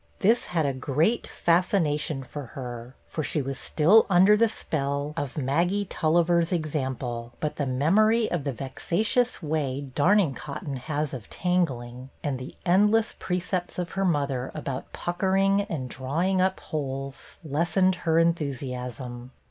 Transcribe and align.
'f 0.19 0.23
his 0.23 0.45
had 0.47 0.65
a 0.65 0.73
great 0.73 1.27
fascination 1.27 2.23
for 2.23 2.47
her, 2.57 2.95
for 3.07 3.23
she 3.23 3.39
Was 3.39 3.59
still 3.59 4.07
under 4.09 4.35
the 4.35 4.49
spell 4.49 5.13
of 5.15 5.37
Maggie 5.37 5.85
Tulliver's 5.85 6.47
i8 6.47 6.49
BETTY 6.49 6.57
BAIRD 6.57 6.65
example; 6.65 7.33
but 7.39 7.57
the 7.57 7.67
memory 7.67 8.31
of 8.31 8.43
the 8.43 8.51
vexatious 8.51 9.43
way 9.43 9.89
darning 9.93 10.33
cotton 10.33 10.77
has 10.77 11.13
of 11.13 11.29
tangling, 11.29 12.09
and 12.23 12.39
the 12.39 12.55
endless 12.65 13.13
precepts 13.19 13.77
of 13.77 13.91
her 13.91 14.03
mother 14.03 14.51
about 14.55 14.91
puck 14.91 15.19
ering 15.21 15.67
and 15.69 15.87
drawing 15.87 16.41
up 16.41 16.59
holes, 16.61 17.37
lessened 17.45 17.93
her 18.01 18.17
enthusiasm. 18.17 19.29